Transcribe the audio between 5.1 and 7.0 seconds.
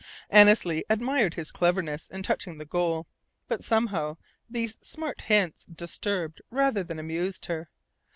hits disturbed rather than